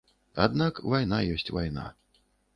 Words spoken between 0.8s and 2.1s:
вайна ёсць вайна.